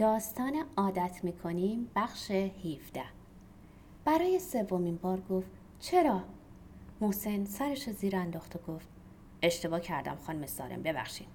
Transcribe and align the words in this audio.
داستان 0.00 0.64
عادت 0.76 1.24
می‌کنیم؟ 1.24 1.90
بخش 1.96 2.30
17 2.30 3.02
برای 4.04 4.38
سومین 4.38 4.96
بار 4.96 5.20
گفت 5.20 5.50
چرا؟ 5.80 6.22
محسن 7.00 7.44
سرش 7.44 7.90
زیر 7.90 8.16
انداخت 8.16 8.56
و 8.56 8.72
گفت 8.72 8.88
اشتباه 9.42 9.80
کردم 9.80 10.16
خانم 10.26 10.46
سارم 10.46 10.82
ببخشید. 10.82 11.26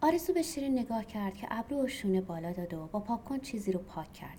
آرزو 0.00 0.32
به 0.32 0.42
شیرین 0.42 0.78
نگاه 0.78 1.04
کرد 1.04 1.34
که 1.34 1.46
ابرو 1.50 1.84
و 1.84 1.88
شونه 1.88 2.20
بالا 2.20 2.52
داد 2.52 2.74
و 2.74 2.86
با 2.86 3.00
پاک 3.00 3.24
کن 3.24 3.38
چیزی 3.38 3.72
رو 3.72 3.80
پاک 3.80 4.12
کرد. 4.12 4.38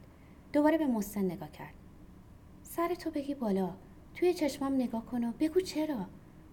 دوباره 0.54 0.78
به 0.78 0.88
محسن 0.88 1.26
نگاه 1.26 1.52
کرد. 1.52 1.74
سر 2.64 2.96
تو 2.96 3.12
بگی 3.12 3.36
بالا. 3.36 3.74
توی 4.16 4.34
چشمام 4.34 4.74
نگاه 4.74 5.06
کن 5.06 5.24
و 5.24 5.32
بگو 5.40 5.62
چرا؟ 5.62 6.06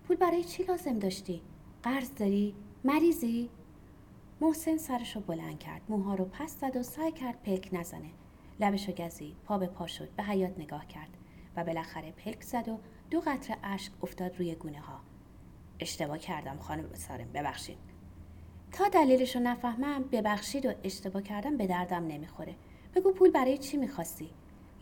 پول 0.05 0.17
برای 0.17 0.45
چی 0.45 0.63
لازم 0.63 0.99
داشتی؟ 0.99 1.43
قرض 1.83 2.15
داری؟ 2.15 2.55
مریضی؟ 2.85 3.51
محسن 4.41 4.77
سرش 4.77 5.17
رو 5.17 5.23
بلند 5.23 5.59
کرد 5.59 5.83
موها 5.89 6.15
رو 6.15 6.25
پس 6.25 6.61
زد 6.61 6.77
و 6.77 6.83
سعی 6.83 7.13
کرد 7.13 7.43
پلک 7.43 7.69
نزنه. 7.73 8.11
لبش 8.61 8.89
رو 8.89 8.95
گزید 8.95 9.37
پا 9.45 9.59
به 9.59 9.67
پا 9.67 9.87
شد 9.87 10.09
به 10.17 10.23
حیات 10.23 10.59
نگاه 10.59 10.87
کرد 10.87 11.17
و 11.57 11.65
بالاخره 11.65 12.13
پلک 12.13 12.43
زد 12.43 12.69
و 12.69 12.79
دو 13.11 13.21
قطره 13.21 13.57
اشک 13.63 13.93
افتاد 14.03 14.37
روی 14.37 14.55
گونه 14.55 14.81
ها. 14.81 15.01
اشتباه 15.81 16.19
کردم 16.19 16.59
خانم 16.59 16.95
سارم 16.95 17.33
ببخشید. 17.33 17.79
تا 18.73 18.89
دلیلش 18.89 19.37
رو 19.37 19.43
نفهمم 19.43 20.05
ببخشید 20.13 20.67
و 20.67 20.73
اشتباه 20.85 21.23
کردم 21.23 21.57
به 21.57 21.67
دردم 21.67 22.07
نمی‌خوره. 22.07 22.55
بگو 22.95 23.13
پول 23.13 23.31
برای 23.31 23.59
چی 23.59 23.77
می‌خواستی؟ 23.77 24.31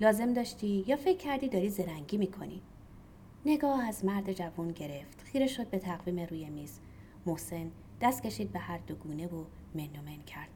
لازم 0.00 0.32
داشتی 0.32 0.84
یا 0.86 0.96
فکر 0.96 1.16
کردی 1.16 1.48
داری 1.48 1.70
زرنگی 1.70 2.16
می‌کنی؟ 2.16 2.62
نگاه 3.46 3.88
از 3.88 4.04
مرد 4.04 4.32
جوان 4.32 4.68
گرفت 4.72 5.22
خیره 5.22 5.46
شد 5.46 5.70
به 5.70 5.78
تقویم 5.78 6.20
روی 6.20 6.50
میز. 6.50 6.80
محسن 7.26 7.70
دست 8.00 8.22
کشید 8.22 8.52
به 8.52 8.58
هر 8.58 8.78
دو 8.78 8.94
گونه 8.94 9.26
و 9.26 9.44
من 9.74 10.22
کرد. 10.26 10.50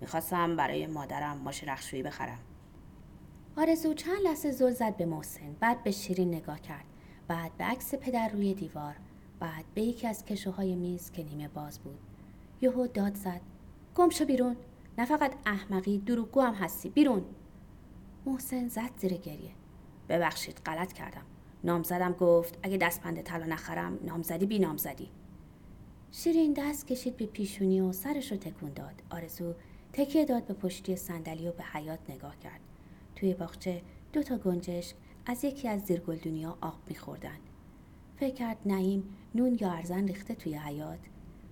می‌خواستم 0.00 0.56
برای 0.56 0.86
مادرم 0.86 1.36
ماش 1.36 1.64
رخشویی 1.64 2.02
بخرم. 2.02 2.38
آرزو 3.56 3.94
چند 3.94 4.20
لحظه 4.24 4.50
زل 4.50 4.70
زد 4.70 4.96
به 4.96 5.06
محسن 5.06 5.52
بعد 5.60 5.82
به 5.82 5.90
شیرین 5.90 6.34
نگاه 6.34 6.60
کرد. 6.60 6.84
بعد 7.28 7.56
به 7.56 7.64
عکس 7.64 7.94
پدر 7.94 8.28
روی 8.28 8.54
دیوار 8.54 8.96
بعد 9.40 9.64
به 9.74 9.82
یکی 9.82 10.06
از 10.06 10.24
کشوهای 10.24 10.74
میز 10.74 11.10
که 11.10 11.22
نیمه 11.24 11.48
باز 11.48 11.78
بود. 11.78 11.98
یهو 12.60 12.86
داد 12.86 13.14
زد. 13.14 13.40
گم 13.94 14.08
شو 14.08 14.24
بیرون. 14.24 14.56
نه 14.98 15.04
فقط 15.04 15.34
احمقی 15.46 15.98
دروغگو 15.98 16.40
هم 16.40 16.54
هستی. 16.54 16.88
بیرون. 16.88 17.24
محسن 18.26 18.68
زد 18.68 18.90
زیر 18.96 19.14
گریه. 19.14 19.50
ببخشید 20.08 20.60
غلط 20.66 20.92
کردم. 20.92 21.24
نامزدم 21.64 22.12
گفت 22.12 22.58
اگه 22.62 22.76
دستپند 22.76 23.22
طلا 23.22 23.46
نخرم 23.46 23.98
نامزدی 24.04 24.46
بی 24.46 24.58
نامزدی. 24.58 25.10
شیرین 26.12 26.52
دست 26.52 26.86
کشید 26.86 27.16
به 27.16 27.26
پیشونی 27.26 27.80
و 27.80 27.92
سرش 27.92 28.32
رو 28.32 28.38
تکون 28.38 28.72
داد. 28.72 29.02
آرزو 29.10 29.54
تکیه 29.92 30.24
داد 30.24 30.44
به 30.44 30.54
پشتی 30.54 30.96
صندلی 30.96 31.48
و 31.48 31.52
به 31.52 31.62
حیات 31.62 31.98
نگاه 32.08 32.38
کرد. 32.38 32.60
توی 33.16 33.34
باغچه 33.34 33.82
دو 34.12 34.22
تا 34.22 34.38
گنجشک 34.38 34.96
از 35.26 35.44
یکی 35.44 35.68
از 35.68 35.80
زیرگلدونیا 35.80 36.58
آب 36.60 36.78
میخوردن. 36.88 37.38
فکر 38.16 38.34
کرد 38.34 38.58
نعیم 38.66 39.04
نون 39.34 39.58
یا 39.60 39.72
ارزن 39.72 40.06
ریخته 40.06 40.34
توی 40.34 40.54
حیات 40.54 40.98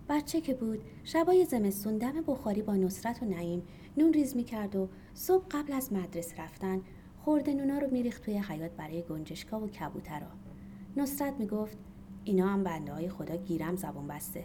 بچه 0.09 0.41
که 0.41 0.55
بود 0.55 0.81
شبای 1.05 1.45
زمستون 1.45 1.99
دم 1.99 2.23
بخاری 2.27 2.63
با 2.63 2.77
نصرت 2.77 3.23
و 3.23 3.27
نعیم 3.27 3.63
نون 3.97 4.13
ریز 4.13 4.37
می‌کرد 4.37 4.77
و 4.77 4.89
صبح 5.15 5.45
قبل 5.51 5.73
از 5.73 5.93
مدرسه 5.93 6.43
رفتن 6.43 6.83
خورده 7.25 7.55
نونا 7.55 7.79
رو 7.79 7.91
میریخت 7.91 8.23
توی 8.23 8.39
حیات 8.39 8.71
برای 8.71 9.03
گنجشکا 9.03 9.61
و 9.61 9.69
کبوترا 9.69 10.31
نصرت 10.97 11.35
می‌گفت 11.39 11.79
اینا 12.27 12.49
هم 12.49 12.65
بنده 12.65 12.93
های 12.93 13.09
خدا 13.09 13.37
گیرم 13.37 13.77
زبون 13.77 14.07
بسته. 14.07 14.45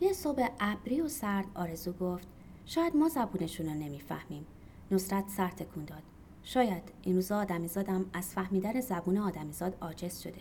یه 0.00 0.12
صبح 0.12 0.48
ابری 0.60 1.00
و 1.00 1.08
سرد 1.08 1.46
آرزو 1.54 1.92
گفت 1.92 2.28
شاید 2.64 2.96
ما 2.96 3.08
زبونشون 3.08 3.66
رو 3.66 3.72
نمی‌فهمیم. 3.72 4.46
نصرت 4.90 5.28
سر 5.28 5.48
تکون 5.48 5.84
داد. 5.84 6.02
شاید 6.42 6.82
این 7.02 7.14
روزا 7.14 7.38
آدمیزادم 7.38 8.04
از 8.12 8.28
فهمیدن 8.28 8.80
زبون 8.80 9.18
آدمیزاد 9.18 9.76
عاجز 9.80 10.18
شده. 10.18 10.40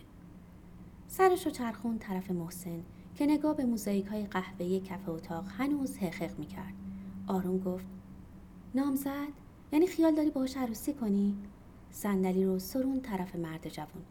سرش 1.07 1.45
رو 1.45 1.51
چرخون 1.51 1.99
طرف 1.99 2.31
محسن 2.31 2.83
که 3.15 3.25
نگاه 3.25 3.55
به 3.55 3.65
موزاییک 3.65 4.05
های 4.05 4.25
قهوه‌ای 4.25 4.79
کف 4.79 5.09
اتاق 5.09 5.45
هنوز 5.47 5.97
حقق 5.97 6.39
می‌کرد. 6.39 6.73
آروم 7.27 7.59
گفت 7.59 7.85
نامزد؟ 8.75 9.33
یعنی 9.71 9.87
خیال 9.87 10.15
داری 10.15 10.29
باهاش 10.29 10.57
عروسی 10.57 10.93
کنی؟ 10.93 11.37
صندلی 11.91 12.45
رو 12.45 12.59
سرون 12.59 13.01
طرف 13.01 13.35
مرد 13.35 13.69
جوان. 13.69 14.03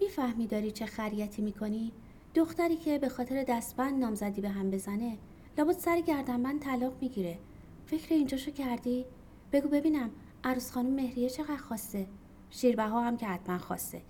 می‌فهمی 0.00 0.46
داری 0.46 0.70
چه 0.70 0.86
خریتی 0.86 1.42
می‌کنی؟ 1.42 1.92
دختری 2.34 2.76
که 2.76 2.98
به 2.98 3.08
خاطر 3.08 3.44
دستبند 3.48 4.00
نامزدی 4.00 4.40
به 4.40 4.48
هم 4.48 4.70
بزنه 4.70 5.18
لابد 5.58 5.78
سر 5.78 6.00
گردنبند 6.00 6.60
طلاق 6.60 6.92
می‌گیره. 7.00 7.38
فکر 7.86 8.14
اینجاشو 8.14 8.50
کردی؟ 8.50 9.04
بگو 9.52 9.68
ببینم 9.68 10.10
عروس 10.44 10.70
خانم 10.70 10.94
مهریه 10.94 11.30
چقدر 11.30 11.56
خواسته؟ 11.56 12.06
شیربه 12.50 12.84
ها 12.84 13.02
هم 13.02 13.16
که 13.16 13.26
حتما 13.26 13.58
خواسته. 13.58 14.02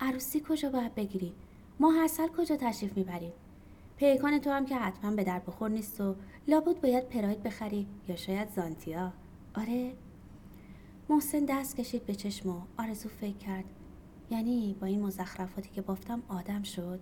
عروسی 0.00 0.42
کجا 0.48 0.70
باید 0.70 0.94
بگیری؟ 0.94 1.32
ما 1.80 1.90
هر 1.90 2.06
سال 2.06 2.28
کجا 2.28 2.56
تشریف 2.56 2.96
می‌بریم؟ 2.96 3.32
پیکان 3.96 4.38
تو 4.38 4.50
هم 4.50 4.66
که 4.66 4.76
حتما 4.76 5.10
به 5.10 5.24
در 5.24 5.38
بخور 5.38 5.70
نیست 5.70 6.00
و 6.00 6.14
لابد 6.48 6.80
باید 6.80 7.08
پراید 7.08 7.42
بخری 7.42 7.86
یا 8.08 8.16
شاید 8.16 8.48
زانتیا. 8.50 9.12
آره؟ 9.54 9.92
محسن 11.08 11.44
دست 11.44 11.76
کشید 11.76 12.06
به 12.06 12.14
چشم 12.14 12.48
و 12.48 12.60
آرزو 12.78 13.08
فکر 13.08 13.36
کرد. 13.36 13.64
یعنی 14.32 14.76
با 14.80 14.86
این 14.86 15.02
مزخرفاتی 15.02 15.70
که 15.70 15.82
بافتم 15.82 16.22
آدم 16.28 16.62
شد؟ 16.62 17.00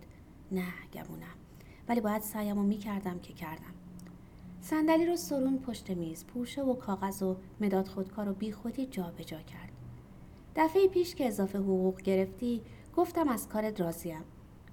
نه 0.52 0.72
گمونم. 0.92 1.36
ولی 1.88 2.00
باید 2.00 2.22
سعیمو 2.22 2.62
می‌کردم 2.62 3.18
که 3.18 3.32
کردم. 3.32 3.74
صندلی 4.60 5.06
رو 5.06 5.16
سرون 5.16 5.58
پشت 5.58 5.90
میز 5.90 6.24
پوشه 6.24 6.62
و 6.62 6.74
کاغذ 6.74 7.22
و 7.22 7.36
مداد 7.60 7.88
خودکار 7.88 8.28
و 8.28 8.32
بی 8.32 8.52
خودی 8.52 8.86
جا 8.86 9.12
به 9.16 9.24
جا 9.24 9.38
کرد. 9.38 9.72
دفعه 10.56 10.88
پیش 10.88 11.14
که 11.14 11.26
اضافه 11.26 11.58
حقوق 11.58 12.02
گرفتی 12.02 12.62
گفتم 12.96 13.28
از 13.28 13.48
کارت 13.48 13.80
راضیم. 13.80 14.22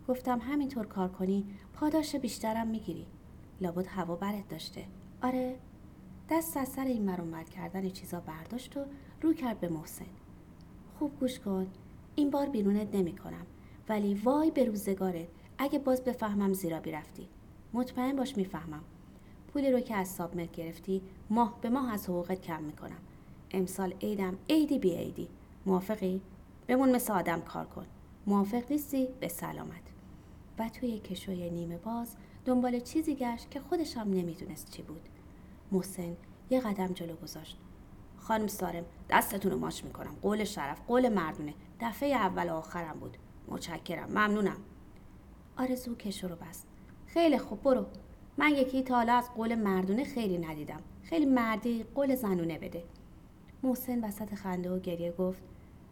گفتم 0.07 0.39
همینطور 0.39 0.85
کار 0.85 1.09
کنی 1.09 1.45
پاداش 1.73 2.15
بیشترم 2.15 2.67
می‌گیری. 2.67 3.07
لابد 3.61 3.87
هوا 3.87 4.15
برت 4.15 4.47
داشته. 4.47 4.85
آره. 5.21 5.55
دست 6.29 6.57
از 6.57 6.67
سر 6.67 6.85
این 6.85 7.03
مرون 7.03 7.43
کردن 7.43 7.89
چیزا 7.89 8.19
برداشت 8.19 8.77
و 8.77 8.85
رو 9.21 9.33
کرد 9.33 9.59
به 9.59 9.69
محسن. 9.69 10.05
خوب 10.99 11.19
گوش 11.19 11.39
کن. 11.39 11.67
این 12.19 12.29
بار 12.29 12.49
بیرونت 12.49 12.95
نمی 12.95 13.15
کنم 13.15 13.45
ولی 13.89 14.13
وای 14.13 14.51
به 14.51 14.65
روزگارت. 14.65 15.27
اگه 15.57 15.79
باز 15.79 16.03
بفهمم 16.03 16.53
زیرا 16.53 16.77
رفتی 16.77 17.27
مطمئن 17.73 18.15
باش 18.15 18.37
می‌فهمم. 18.37 18.83
پولی 19.47 19.71
رو 19.71 19.79
که 19.79 19.95
از 19.95 20.07
سابمت 20.07 20.51
گرفتی 20.51 21.01
ماه 21.29 21.57
به 21.61 21.69
ماه 21.69 21.93
از 21.93 22.09
حقوقت 22.09 22.41
کم 22.41 22.63
می‌کنم. 22.63 22.99
امسال 23.51 23.93
عیدم 24.01 24.37
عیدی 24.49 24.79
بی 24.79 24.95
عیدی. 24.95 25.27
موافقی؟ 25.65 26.21
بمون 26.67 26.95
مثل 26.95 27.13
آدم 27.13 27.41
کار 27.41 27.65
کن. 27.65 27.85
موافق 28.27 28.71
نیستی؟ 28.71 29.07
به 29.19 29.27
سلامت. 29.27 29.83
و 30.59 30.69
توی 30.69 30.99
کشوی 30.99 31.49
نیمه 31.49 31.77
باز 31.77 32.15
دنبال 32.45 32.79
چیزی 32.79 33.15
گشت 33.15 33.51
که 33.51 33.59
خودش 33.59 33.97
هم 33.97 34.09
نمی‌دونست 34.09 34.71
چی 34.71 34.81
بود. 34.81 35.01
محسن 35.71 36.15
یه 36.49 36.61
قدم 36.61 36.87
جلو 36.87 37.15
گذاشت. 37.15 37.57
خانم 38.27 38.47
سارم 38.47 38.85
دستتون 39.09 39.51
رو 39.51 39.57
ماچ 39.57 39.83
می‌کنم. 39.83 40.15
قول 40.21 40.43
شرف 40.43 40.81
قول 40.87 41.09
مردونه. 41.09 41.53
دفعه 41.79 42.15
اول 42.15 42.49
آخرم 42.49 42.99
بود. 42.99 43.17
متشکرم 43.47 44.09
ممنونم. 44.09 44.57
آرزو 45.57 45.95
کشو 45.95 46.27
رو 46.27 46.35
بست. 46.35 46.67
خیلی 47.05 47.37
خوب 47.37 47.63
برو. 47.63 47.85
من 48.37 48.51
یکی 48.51 48.83
تا 48.83 48.95
حالا 48.95 49.13
از 49.13 49.33
قول 49.33 49.55
مردونه 49.55 50.03
خیلی 50.03 50.37
ندیدم. 50.37 50.79
خیلی 51.03 51.25
مردی 51.25 51.83
قول 51.83 52.15
زنونه 52.15 52.59
بده. 52.59 52.83
محسن 53.63 54.03
وسط 54.03 54.35
خنده 54.35 54.71
و 54.71 54.79
گریه 54.79 55.11
گفت 55.11 55.43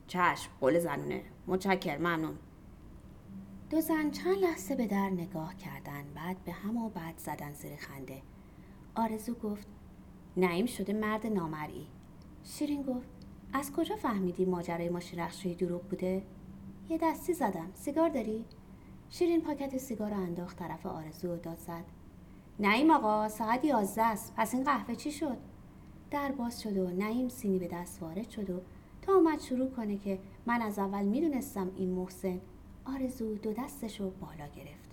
چشم 0.07 0.51
قول 0.61 0.79
زنونه. 0.79 1.21
متشکر 1.47 1.97
ممنون. 1.97 2.37
دو 3.69 3.81
زن 3.81 4.11
چند 4.11 4.37
لحظه 4.37 4.75
به 4.75 4.87
در 4.87 5.09
نگاه 5.09 5.55
کردن 5.55 6.03
بعد 6.15 6.43
به 6.43 6.51
هم 6.51 6.77
و 6.77 6.89
بعد 6.89 7.17
زدن 7.17 7.53
زیر 7.53 7.75
خنده. 7.75 8.21
آرزو 8.95 9.33
گفت 9.33 9.67
نعیم 10.37 10.65
شده 10.65 10.93
مرد 10.93 11.27
نامرئی. 11.27 11.94
شیرین 12.47 12.83
گفت 12.83 13.09
از 13.53 13.71
کجا 13.71 13.95
فهمیدی 13.95 14.45
ماجرای 14.45 14.89
ماشین 14.89 15.19
رخشویی 15.19 15.55
دروغ 15.55 15.81
بوده؟ 15.81 16.23
یه 16.89 16.97
دستی 17.01 17.33
زدم 17.33 17.71
سیگار 17.73 18.09
داری؟ 18.09 18.45
شیرین 19.09 19.41
پاکت 19.41 19.77
سیگار 19.77 20.11
رو 20.11 20.17
انداخت 20.17 20.59
طرف 20.59 20.85
آرزو 20.85 21.33
و 21.33 21.37
داد 21.37 21.57
زد. 21.57 21.83
نعیم 22.59 22.91
آقا 22.91 23.29
ساعت 23.29 23.65
یازده 23.65 24.03
است. 24.03 24.33
پس 24.37 24.53
این 24.53 24.63
قهوه 24.63 24.95
چی 24.95 25.11
شد؟ 25.11 25.37
در 26.11 26.31
باز 26.31 26.61
شد 26.61 26.77
و 26.77 26.87
نعیم 26.89 27.29
سینی 27.29 27.59
به 27.59 27.67
دست 27.67 28.01
وارد 28.01 28.29
شد 28.29 28.49
و 28.49 28.61
تا 29.01 29.13
اومد 29.13 29.39
شروع 29.39 29.69
کنه 29.69 29.97
که 29.97 30.19
من 30.45 30.61
از 30.61 30.79
اول 30.79 31.05
می‌دونستم 31.05 31.71
این 31.75 31.89
محسن 31.89 32.41
آرزو 32.85 33.35
دو 33.35 33.53
دستش 33.53 33.99
رو 34.01 34.09
بالا 34.09 34.47
گرفت. 34.55 34.89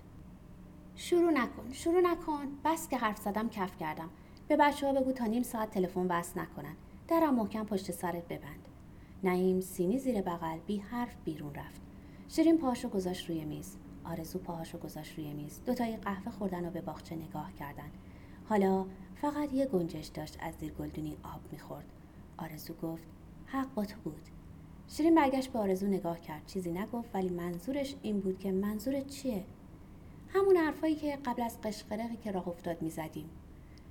شروع 0.95 1.31
نکن 1.31 1.73
شروع 1.73 2.01
نکن. 2.01 2.49
بس 2.65 2.89
که 2.89 2.97
حرف 2.97 3.19
زدم 3.19 3.49
کف 3.49 3.77
کردم. 3.77 4.11
به 4.49 4.57
بچه 4.57 4.87
ها 4.87 4.93
بگو 4.93 5.13
تا 5.13 5.27
نیم 5.27 5.43
ساعت 5.43 5.71
تلفن 5.71 6.07
وصل 6.07 6.41
نکنن. 6.41 6.77
درم 7.13 7.35
محکم 7.35 7.65
پشت 7.65 7.91
سرت 7.91 8.29
ببند. 8.29 8.69
نعیم 9.25 9.61
سینی 9.61 9.99
زیر 9.99 10.23
بغل 10.23 10.59
بی 10.67 10.77
حرف 10.79 11.17
بیرون 11.25 11.55
رفت. 11.55 11.81
شیرین 12.29 12.59
پاهاشو 12.59 12.89
گذاشت 12.89 13.29
روی 13.29 13.45
میز. 13.45 13.77
آرزو 14.05 14.39
پاهاشو 14.39 14.79
گذاشت 14.79 15.19
روی 15.19 15.33
میز. 15.33 15.61
دوتایی 15.67 15.97
قهوه 15.97 16.33
خوردن 16.33 16.69
و 16.69 16.71
به 16.71 16.81
باغچه 16.81 17.17
نگاه 17.17 17.53
کردن 17.53 17.91
حالا 18.49 18.87
فقط 19.15 19.53
یه 19.53 19.67
گنجش 19.67 20.07
داشت 20.07 20.37
از 20.41 20.55
زیر 20.55 20.73
گلدونی 20.73 21.17
آب 21.23 21.41
می‌خورد. 21.53 21.93
آرزو 22.39 22.75
گفت 22.75 23.05
حق 23.47 23.75
با 23.75 23.85
تو 23.85 23.97
بود. 24.05 24.23
شیرین 24.89 25.15
برگشت 25.15 25.53
به 25.53 25.59
آرزو 25.59 25.87
نگاه 25.87 26.21
کرد. 26.21 26.47
چیزی 26.47 26.73
نگفت 26.73 27.15
ولی 27.15 27.29
منظورش 27.29 27.95
این 28.03 28.21
بود 28.21 28.39
که 28.39 28.53
منظورت 28.53 29.07
چیه؟ 29.07 29.45
همون 30.29 30.57
حرفایی 30.57 30.95
که 30.95 31.19
قبل 31.25 31.43
از 31.43 31.61
قشقرقی 31.61 32.17
که 32.17 32.31
راه 32.31 32.49
افتاد 32.49 32.83
می‌زدیم. 32.83 33.31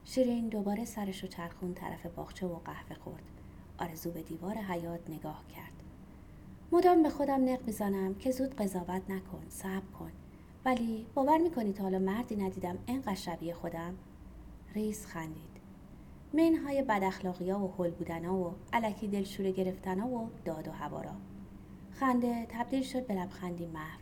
شیرین 0.05 0.49
دوباره 0.49 0.85
سرش 0.85 1.23
رو 1.23 1.29
چرخون 1.29 1.73
طرف 1.73 2.05
باغچه 2.05 2.47
و 2.47 2.55
قهوه 2.55 2.95
خورد. 2.95 3.23
آرزو 3.77 4.11
به 4.11 4.21
دیوار 4.21 4.57
حیات 4.57 5.09
نگاه 5.09 5.43
کرد. 5.55 5.83
مدام 6.71 7.03
به 7.03 7.09
خودم 7.09 7.49
نق 7.49 7.59
می‌زنم 7.65 8.15
که 8.15 8.31
زود 8.31 8.55
قضاوت 8.55 9.09
نکن 9.09 9.43
صبر 9.49 9.91
کن. 9.99 10.11
ولی 10.65 11.05
باور 11.13 11.37
می‌کنی 11.37 11.73
تا 11.73 11.83
حالا 11.83 11.99
مردی 11.99 12.35
ندیدم 12.35 12.77
انقدر 12.87 13.15
شبیه 13.15 13.53
خودم؟ 13.53 13.93
ریز 14.73 15.05
خندید. 15.05 15.51
منهای 16.33 16.81
بد 16.81 17.03
ها 17.03 17.59
و 17.59 17.73
هل 17.77 17.91
بودنا 17.91 18.35
و 18.35 18.55
علکی 18.73 19.07
دلشوره 19.07 19.51
گرفتنا 19.51 20.07
و 20.07 20.29
داد 20.45 20.67
و 20.67 20.71
هوارا 20.71 21.13
خنده 21.91 22.45
تبدیل 22.49 22.83
شد 22.83 23.07
به 23.07 23.13
لبخندی 23.13 23.65
محو. 23.65 23.99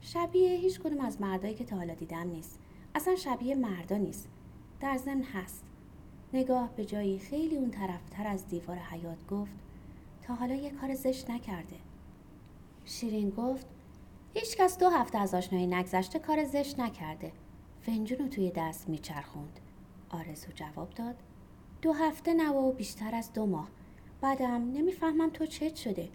شبیه 0.00 0.50
هیچ 0.50 0.80
کدوم 0.80 1.00
از 1.00 1.20
مردایی 1.20 1.54
که 1.54 1.64
تا 1.64 1.76
حالا 1.76 1.94
دیدم 1.94 2.28
نیست. 2.30 2.58
اصلا 2.94 3.16
شبیه 3.16 3.54
مردا 3.54 3.96
نیست. 3.96 4.28
در 4.80 4.96
ضمن 4.96 5.22
هست. 5.22 5.64
نگاه 6.32 6.70
به 6.76 6.84
جایی 6.84 7.18
خیلی 7.18 7.56
اون 7.56 7.70
طرفتر 7.70 8.26
از 8.26 8.48
دیوار 8.48 8.76
حیات 8.76 9.26
گفت 9.30 9.52
تا 10.22 10.34
حالا 10.34 10.54
یه 10.54 10.70
کار 10.70 10.94
زشت 10.94 11.30
نکرده. 11.30 11.76
شیرین 12.84 13.30
گفت 13.30 13.66
هیچکس 14.34 14.78
دو 14.78 14.88
هفته 14.88 15.18
از 15.18 15.34
آشنایی 15.34 15.66
نگذشته 15.66 16.18
کار 16.18 16.44
زشت 16.44 16.80
نکرده. 16.80 17.32
فنجون 17.80 18.18
رو 18.18 18.28
توی 18.28 18.52
دست 18.56 18.88
میچرخوند. 18.88 19.60
آرزو 20.10 20.52
جواب 20.54 20.90
داد 20.90 21.14
دو 21.82 21.92
هفته 21.92 22.34
نه 22.34 22.50
و 22.50 22.72
بیشتر 22.72 23.14
از 23.14 23.32
دو 23.32 23.46
ماه. 23.46 23.68
بعدم 24.20 24.72
نمی‌فهمم 24.72 25.30
تو 25.30 25.46
چت 25.46 25.74
شده. 25.76 26.08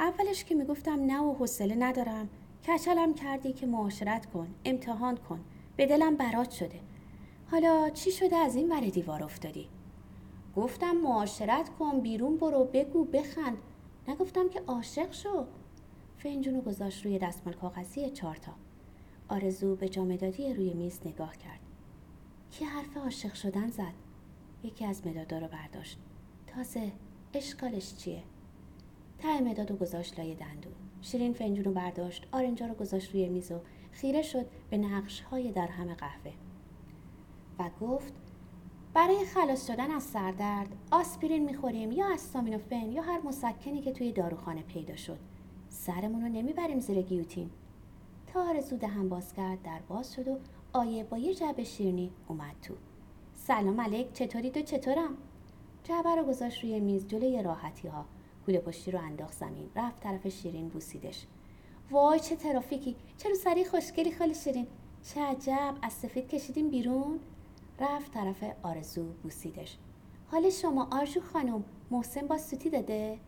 اولش 0.00 0.44
که 0.44 0.54
می‌گفتم 0.54 1.04
نه 1.06 1.20
و 1.20 1.34
حوصله 1.34 1.74
ندارم. 1.74 2.28
کچلم 2.68 3.14
کردی 3.14 3.52
که 3.52 3.66
معاشرت 3.66 4.26
کن 4.26 4.48
امتحان 4.64 5.16
کن. 5.16 5.40
به 5.76 5.86
دلم 5.86 6.16
برات 6.16 6.50
شده. 6.50 6.80
حالا 7.50 7.90
چی 7.90 8.10
شده 8.10 8.36
از 8.36 8.56
این 8.56 8.72
ور 8.72 8.80
دیوار 8.80 9.22
افتادی؟ 9.22 9.68
گفتم 10.56 10.96
معاشرت 10.96 11.68
کن 11.78 12.00
بیرون 12.00 12.36
برو 12.36 12.64
بگو 12.64 13.04
بخند. 13.04 13.58
نگفتم 14.08 14.48
که 14.48 14.60
عاشق 14.66 15.12
شو. 15.12 15.44
فنجونو 16.18 16.60
گذاشت 16.60 17.04
روی 17.04 17.18
دستمال 17.18 17.54
کاغذی 17.54 18.10
چارتا 18.10 18.52
آرزو 19.28 19.76
به 19.76 19.88
جامدادی 19.88 20.54
روی 20.54 20.74
میز 20.74 21.00
نگاه 21.04 21.36
کرد. 21.36 21.60
کی 22.50 22.64
حرف 22.64 22.96
عاشق 22.96 23.34
شدن 23.34 23.70
زد؟ 23.70 23.94
یکی 24.64 24.84
از 24.84 25.06
مدادا 25.06 25.38
رو 25.38 25.48
برداشت. 25.48 25.98
تازه 26.46 26.92
اشکالش 27.34 27.96
چیه؟ 27.96 28.22
ته 29.18 29.40
مداد 29.40 29.70
و 29.70 29.76
گذاشت 29.76 30.18
لای 30.18 30.34
دندون. 30.34 30.72
شیرین 31.02 31.32
فنجون 31.32 31.64
رو 31.64 31.72
برداشت 31.72 32.26
آرنجا 32.32 32.66
رو 32.66 32.74
گذاشت 32.74 33.12
روی 33.12 33.28
میز 33.28 33.52
و 33.52 33.60
خیره 33.92 34.22
شد 34.22 34.46
به 34.70 34.78
نقش 34.78 35.20
های 35.20 35.52
در 35.52 35.66
همه 35.66 35.94
قهوه. 35.94 36.32
و 37.58 37.70
گفت 37.80 38.12
برای 38.94 39.24
خلاص 39.24 39.66
شدن 39.66 39.90
از 39.90 40.02
سردرد 40.02 40.76
آسپرین 40.90 41.44
می‌خوریم 41.44 41.92
یا 41.92 42.12
استامینوفن 42.12 42.92
یا 42.92 43.02
هر 43.02 43.20
مسکنی 43.20 43.80
که 43.80 43.92
توی 43.92 44.12
داروخانه 44.12 44.62
پیدا 44.62 44.96
شد. 44.96 45.18
سرمون 45.68 46.22
رو 46.22 46.28
نمی‌بریم 46.28 46.80
زیر 46.80 47.02
گیوتین. 47.02 47.50
تا 48.26 48.48
آرزو 48.48 48.86
هم 48.86 49.08
باز 49.08 49.32
کرد 49.32 49.62
در 49.62 49.80
باز 49.88 50.14
شد 50.14 50.28
و 50.28 50.38
آیه 50.72 51.04
با 51.04 51.18
یه 51.18 51.34
جعبه 51.34 51.64
شیرنی 51.64 52.10
اومد 52.28 52.56
تو. 52.62 52.74
سلام 53.34 53.80
علیک 53.80 54.12
چطوری 54.12 54.50
تو 54.50 54.62
چطورم؟ 54.62 55.16
جعبه 55.84 56.14
رو 56.14 56.24
گذاشت 56.24 56.64
روی 56.64 56.80
میز 56.80 57.06
جلوی 57.06 57.42
راحتی 57.42 57.88
ها 57.88 58.04
کوله 58.46 58.58
پشتی 58.58 58.90
رو 58.90 58.98
انداخت 58.98 59.32
زمین 59.32 59.70
رفت 59.76 60.00
طرف 60.00 60.28
شیرین 60.28 60.68
بوسیدش. 60.68 61.26
وای 61.90 62.20
چه 62.20 62.36
ترافیکی 62.36 62.96
چه 63.18 63.34
سری 63.34 63.64
خوشگلی 63.64 64.12
خالی 64.12 64.34
شیرین. 64.34 64.66
چه 65.02 65.20
عجب 65.20 65.74
از 65.82 65.92
سفید 65.92 66.28
کشیدیم 66.28 66.70
بیرون؟ 66.70 67.20
رفت 67.80 68.12
طرف 68.12 68.44
آرزو 68.62 69.04
بوسیدش. 69.22 69.78
حال 70.30 70.50
شما 70.50 70.88
آرزو 70.92 71.20
خانم 71.20 71.64
محسن 71.90 72.26
با 72.26 72.38
سوتی 72.38 72.70
داده؟ 72.70 73.18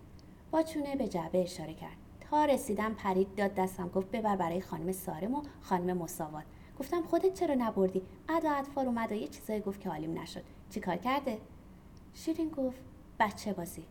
با 0.50 0.62
چونه 0.62 0.96
به 0.96 1.08
جعبه 1.08 1.42
اشاره 1.42 1.74
کرد. 1.74 1.96
تا 2.20 2.44
رسیدم 2.44 2.94
پرید 2.94 3.34
داد 3.34 3.54
دستم 3.54 3.88
گفت 3.88 4.10
ببر 4.10 4.36
برای 4.36 4.60
خانم 4.60 4.92
سارم 4.92 5.34
و 5.34 5.42
خانم 5.60 5.96
مساوات. 5.96 6.44
گفتم 6.80 7.02
خودت 7.02 7.34
چرا 7.34 7.54
نبردی؟ 7.54 8.02
ادا 8.28 8.50
اطفال 8.50 8.86
اومد 8.86 9.12
و 9.12 9.14
یه 9.14 9.28
چیزایی 9.28 9.60
گفت 9.60 9.80
که 9.80 9.88
حالیم 9.88 10.18
نشد. 10.18 10.44
چیکار 10.70 10.96
کرده؟ 10.96 11.38
شیرین 12.14 12.48
گفت 12.48 12.80
بچه 13.20 13.52
بازی. 13.52 13.84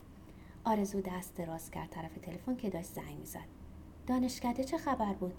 آرزو 0.65 1.01
دست 1.01 1.35
دراز 1.35 1.71
کرد 1.71 1.89
طرف 1.89 2.17
تلفن 2.17 2.55
که 2.55 2.69
داشت 2.69 2.93
زنگ 2.93 3.19
می‌زد. 3.19 3.47
دانشکده 4.07 4.63
چه 4.63 4.77
خبر 4.77 5.13
بود؟ 5.13 5.33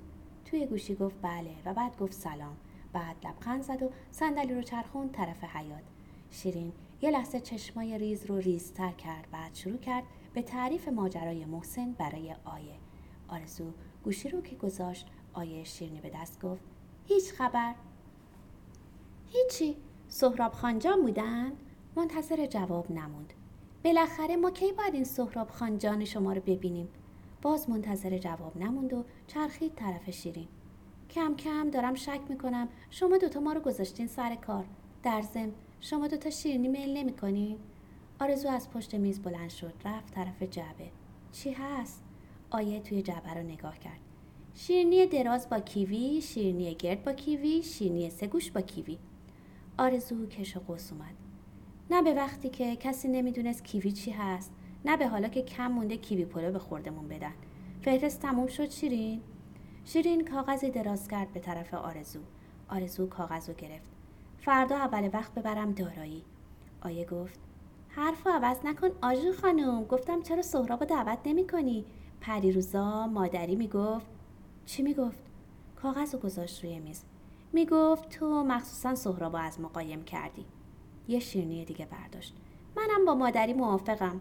توی 0.45 0.67
گوشی 0.67 0.95
گفت 0.95 1.17
بله 1.23 1.55
و 1.65 1.75
بعد 1.75 1.99
گفت 1.99 2.13
سلام. 2.13 2.57
بعد 2.93 3.27
لبخند 3.27 3.63
زد 3.63 3.83
و 3.83 3.91
صندلی 4.11 4.55
رو 4.55 4.63
چرخون 4.63 5.09
طرف 5.09 5.45
حیات 5.45 5.83
شیرین 6.31 6.73
یه 7.03 7.11
لحظه 7.11 7.41
چشمای 7.41 7.99
ریز 7.99 8.27
رو 8.27 8.37
ریزتر 8.37 8.93
کرد 8.93 9.29
بعد 9.33 9.55
شروع 9.55 9.79
کرد 9.79 10.05
به 10.35 10.43
تعریف 10.43 10.89
ماجرای 10.89 11.45
محسن 11.45 11.93
برای 11.93 12.35
آیه. 12.45 12.75
آرزو 13.29 13.65
گوشی 14.05 14.29
رو 14.29 14.41
که 14.41 14.57
گذاشت 14.57 15.07
آیه 15.33 15.65
شیرینی 15.65 16.01
به 16.01 16.11
دست 16.11 16.41
گفت 16.41 16.63
هیچ 17.07 17.33
خبر؟ 17.33 17.75
هیچی. 19.27 19.77
سهراب 20.09 20.53
خانجان 20.53 21.03
بودن؟ 21.03 21.53
منتظر 21.97 22.47
جواب 22.47 22.91
نموند. 22.91 23.33
بالاخره 23.85 24.37
ما 24.37 24.51
کی 24.51 24.73
باید 24.73 24.95
این 24.95 25.05
سهراب 25.05 25.51
خانجان 25.51 26.05
شما 26.05 26.33
رو 26.33 26.41
ببینیم؟ 26.41 26.89
باز 27.43 27.71
منتظر 27.71 28.19
جواب 28.19 28.57
نموند 28.57 28.93
و 28.93 29.05
چرخید 29.27 29.75
طرف 29.75 30.11
شیرین. 30.11 30.49
کم 31.11 31.37
کم 31.37 31.71
دارم 31.71 31.95
شک 31.95 32.21
می‌کنم. 32.29 32.69
شما 32.91 33.19
دوتا 33.19 33.41
ما 33.41 33.53
رو 33.53 33.61
گذاشتین 33.61 34.07
سر 34.07 34.35
کار. 34.35 34.65
در 35.03 35.23
ضمن 35.23 35.53
شما 35.81 36.07
دوتا 36.07 36.31
شیرینی 36.31 36.69
میل 36.69 36.97
نمی‌کنین 36.97 37.59
آرزو 38.21 38.49
از 38.49 38.71
پشت 38.71 38.95
میز 38.95 39.23
بلند 39.23 39.51
شد 39.51 39.73
رفت 39.85 40.15
طرف 40.15 40.43
جعبه. 40.43 40.91
چی 41.33 41.51
هست؟ 41.51 42.05
آیه 42.51 42.81
توی 42.81 43.03
جعبه 43.03 43.35
رو 43.35 43.43
نگاه 43.43 43.79
کرد. 43.79 44.01
شیرینی 44.55 45.07
دراز 45.07 45.49
با 45.49 45.61
کیوی 45.61 46.21
شیرینی 46.21 46.75
گرد 46.75 47.05
با 47.05 47.13
کیوی 47.13 47.63
شیرینی 47.63 48.11
سگوش 48.11 48.51
با 48.51 48.61
کیوی. 48.61 48.99
آرزو 49.79 50.27
کش 50.27 50.57
و 50.57 50.61
قوس 50.61 50.93
اومد. 50.93 51.15
نه 51.91 52.03
به 52.03 52.15
وقتی 52.15 52.49
که 52.49 52.77
کسی 52.77 53.09
نمی‌دونست 53.09 53.65
کیوی 53.65 53.93
چی 53.93 54.11
هست 54.11 54.53
نه 54.85 54.97
به 54.97 55.09
حالا 55.09 55.29
که 55.29 55.43
کم 55.43 55.67
مونده 55.67 55.97
کیوی 55.97 56.25
پلو 56.25 56.53
به 56.53 56.59
خوردمون 56.59 57.09
بدن. 57.09 57.35
فهرست 57.83 58.23
تموم 58.23 58.47
شد 58.47 58.71
شیرین؟ 58.71 59.21
شیرین 59.93 60.25
کاغذی 60.25 60.71
دراز 60.71 61.09
کرد 61.09 61.33
به 61.33 61.41
طرف 61.41 61.75
آرزو. 61.75 62.21
آرزو 62.69 63.07
کاغذ 63.07 63.49
رو 63.49 63.55
گرفت. 63.55 63.91
فردا 64.39 64.77
اول 64.77 65.11
وقت 65.13 65.35
ببرم 65.35 65.73
دارایی. 65.73 66.25
آیه 66.83 67.05
گفت 67.05 67.41
حرف 67.89 68.27
عوض 68.27 68.57
نکن 68.65 68.89
آجو 69.03 69.33
خانم. 69.33 69.85
گفتم 69.85 70.23
چرا 70.23 70.43
سهراب 70.43 70.85
دعوت 70.85 71.19
نمی 71.25 71.47
کنی؟ 71.47 71.85
پریروزا 72.21 73.07
مادری 73.07 73.57
می‌گفت 73.57 74.07
چی 74.67 74.83
می‌گفت 74.83 75.23
کاغذ 75.77 76.15
رو 76.15 76.21
گذاشت 76.21 76.65
روی 76.65 76.79
میز. 76.79 77.03
می‌گفت 77.53 78.09
تو 78.09 78.45
مخصوصا 78.45 78.95
سهراب 78.95 79.37
از 79.39 79.61
مقایم 79.61 80.05
کردی. 80.05 80.45
یه 81.09 81.19
شیرنی 81.19 81.65
دیگه 81.65 81.87
برداشت. 81.87 82.35
منم 82.77 83.05
با 83.05 83.15
مادری 83.15 83.53
موافقم. 83.53 84.21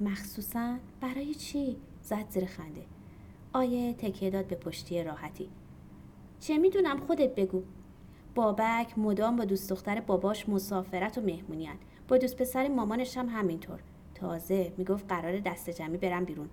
مخصوصا 0.00 0.76
برای 1.00 1.34
چی؟ 1.34 1.76
زد 2.02 2.30
زیر 2.30 2.46
خنده. 2.46 2.84
آیه 3.54 3.92
تکیه 3.92 4.30
داد 4.30 4.46
به 4.46 4.56
پشتی 4.56 5.04
راحتی. 5.04 5.48
چه 6.40 6.58
می‌دونم 6.58 7.00
خودت 7.00 7.34
بگو. 7.34 7.62
بابک 8.34 8.98
مدام 8.98 9.36
با 9.36 9.44
دوست 9.44 9.70
دختر 9.70 10.00
باباش 10.00 10.48
مسافرت 10.48 11.18
و 11.18 11.20
مهمونیان 11.20 11.76
با 12.08 12.18
دوست 12.18 12.36
پسر 12.36 12.68
مامانش 12.68 13.16
هم 13.16 13.28
همینطور. 13.28 13.80
تازه 14.14 14.72
می‌گفت 14.76 15.08
قرار 15.08 15.38
دست 15.38 15.70
جمعی 15.70 15.96
برم 15.96 16.24
بیرون. 16.24 16.48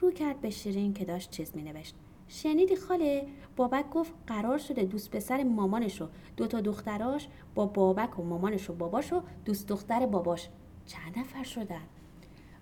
رو 0.00 0.10
کرد 0.10 0.40
به 0.40 0.50
شیرین 0.50 0.94
که 0.94 1.04
داشت 1.04 1.30
چیز 1.30 1.56
مینوشت. 1.56 1.94
شنیدی 2.28 2.76
خاله؟ 2.76 3.26
بابک 3.56 3.90
گفت 3.90 4.12
قرار 4.26 4.58
شده 4.58 4.84
دوست 4.84 5.10
پسر 5.10 5.42
مامانش 5.42 6.02
و 6.02 6.08
دوتا 6.36 6.60
دختراش 6.60 7.28
با 7.54 7.66
بابک 7.66 8.18
و 8.18 8.22
مامانش 8.22 8.70
و 8.70 8.72
باباش 8.72 9.12
و 9.12 9.22
دوست 9.44 9.68
دختر 9.68 10.06
باباش. 10.06 10.48
چند 10.86 11.18
نفر 11.18 11.42
شدن؟ 11.42 11.82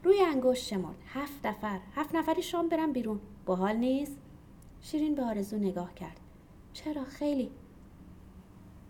روی 0.04 0.20
انگشت 0.20 0.66
شمرد. 0.66 0.96
هفت 1.06 1.46
نفر. 1.46 1.80
هفت 1.94 2.14
نفری 2.14 2.42
شام 2.42 2.68
برم 2.68 2.92
بیرون. 2.92 3.20
باحال 3.46 3.76
نیست؟ 3.76 4.16
شیرین 4.80 5.14
به 5.14 5.22
آرزو 5.22 5.56
نگاه 5.56 5.94
کرد. 5.94 6.20
چرا 6.72 7.04
خیلی؟ 7.04 7.50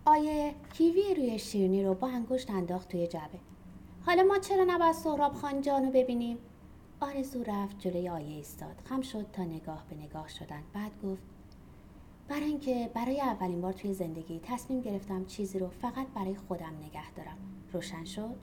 آیه 0.05 0.53
کیوی 0.73 1.15
روی 1.15 1.39
شیرینی 1.39 1.83
رو 1.83 1.93
با 1.93 2.07
انگشت 2.07 2.49
انداخت 2.49 2.89
توی 2.89 3.07
جعبه 3.07 3.39
حالا 4.05 4.23
ما 4.23 4.39
چرا 4.39 4.63
نباید 4.67 4.91
سهراب 4.93 5.33
خان 5.33 5.61
جانو 5.61 5.91
ببینیم؟ 5.91 6.37
آرزو 6.99 7.43
رفت 7.43 7.79
جلوی 7.79 8.09
آیه 8.09 8.35
ایستاد. 8.35 8.81
خم 8.85 9.01
شد 9.01 9.25
تا 9.33 9.43
نگاه 9.43 9.85
به 9.89 9.95
نگاه 9.95 10.27
شدن. 10.29 10.63
بعد 10.73 10.91
گفت 11.03 11.21
برای 12.27 12.43
اینکه 12.43 12.89
برای 12.93 13.21
اولین 13.21 13.61
بار 13.61 13.73
توی 13.73 13.93
زندگی 13.93 14.39
تصمیم 14.43 14.81
گرفتم 14.81 15.25
چیزی 15.25 15.59
رو 15.59 15.69
فقط 15.69 16.07
برای 16.07 16.35
خودم 16.35 16.73
نگه 16.81 17.11
دارم. 17.11 17.37
روشن 17.73 18.05
شد؟ 18.05 18.35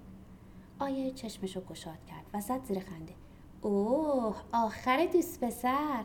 آیه 0.79 1.11
چشمشو 1.11 1.61
گشاد 1.61 2.05
کرد 2.05 2.27
و 2.35 2.41
زد 2.41 2.65
زیر 2.65 2.81
خنده. 2.81 3.15
اوه 3.63 4.37
آخر 4.53 5.07
دوست 5.13 5.41
پسر. 5.41 6.05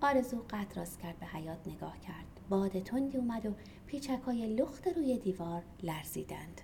آرزو 0.00 0.36
قد 0.50 0.72
راست 0.76 1.00
کرد 1.00 1.18
به 1.18 1.26
حیات 1.26 1.68
نگاه 1.68 2.00
کرد. 2.00 2.40
باد 2.48 2.82
تندی 2.82 3.18
اومد 3.18 3.46
و 3.46 3.50
پیچک 3.86 4.20
های 4.26 4.56
لخت 4.56 4.88
روی 4.88 5.18
دیوار 5.18 5.62
لرزیدند. 5.82 6.60